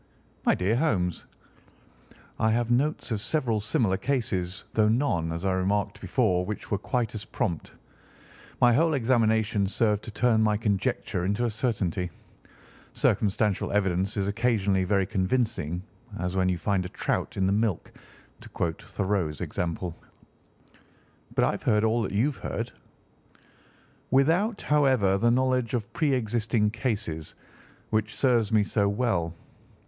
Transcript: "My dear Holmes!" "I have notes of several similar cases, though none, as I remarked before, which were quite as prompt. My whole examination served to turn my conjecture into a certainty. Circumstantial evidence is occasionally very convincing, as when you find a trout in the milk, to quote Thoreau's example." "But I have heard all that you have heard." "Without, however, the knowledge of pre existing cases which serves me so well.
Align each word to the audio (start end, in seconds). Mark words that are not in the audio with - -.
"My 0.47 0.55
dear 0.55 0.75
Holmes!" 0.77 1.27
"I 2.39 2.49
have 2.49 2.71
notes 2.71 3.11
of 3.11 3.21
several 3.21 3.61
similar 3.61 3.97
cases, 3.97 4.63
though 4.73 4.87
none, 4.87 5.31
as 5.31 5.45
I 5.45 5.51
remarked 5.51 6.01
before, 6.01 6.43
which 6.43 6.71
were 6.71 6.79
quite 6.79 7.13
as 7.13 7.23
prompt. 7.25 7.71
My 8.59 8.73
whole 8.73 8.95
examination 8.95 9.67
served 9.67 10.01
to 10.05 10.09
turn 10.09 10.41
my 10.41 10.57
conjecture 10.57 11.23
into 11.25 11.45
a 11.45 11.51
certainty. 11.51 12.09
Circumstantial 12.93 13.71
evidence 13.71 14.17
is 14.17 14.27
occasionally 14.27 14.85
very 14.85 15.05
convincing, 15.05 15.83
as 16.17 16.35
when 16.35 16.49
you 16.49 16.57
find 16.57 16.83
a 16.83 16.89
trout 16.89 17.37
in 17.37 17.45
the 17.45 17.53
milk, 17.53 17.91
to 18.39 18.49
quote 18.49 18.81
Thoreau's 18.81 19.39
example." 19.39 19.95
"But 21.35 21.43
I 21.45 21.51
have 21.51 21.61
heard 21.61 21.83
all 21.83 22.01
that 22.01 22.11
you 22.11 22.31
have 22.31 22.37
heard." 22.37 22.71
"Without, 24.09 24.63
however, 24.63 25.19
the 25.19 25.29
knowledge 25.29 25.75
of 25.75 25.93
pre 25.93 26.15
existing 26.15 26.71
cases 26.71 27.35
which 27.91 28.15
serves 28.15 28.51
me 28.51 28.63
so 28.63 28.89
well. 28.89 29.35